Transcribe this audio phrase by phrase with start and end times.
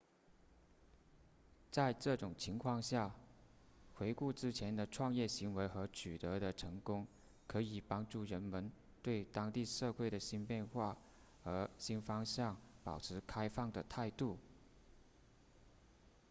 [1.69, 3.11] 在这种情况下
[3.93, 7.05] 回顾之前的创业行为和取得的成功
[7.45, 8.71] 可以帮助人们
[9.03, 10.97] 对当地教会的新变化
[11.43, 14.39] 和新方向保持开放的态度